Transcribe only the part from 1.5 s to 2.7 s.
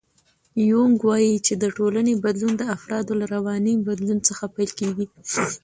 د ټولنې بدلون د